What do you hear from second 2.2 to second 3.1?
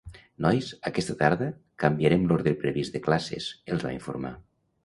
l'ordre previst de